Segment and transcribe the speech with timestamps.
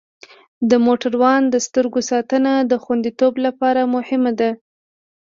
[0.69, 4.51] د موټروان د سترګو ساتنه د خوندیتوب لپاره مهمه ده.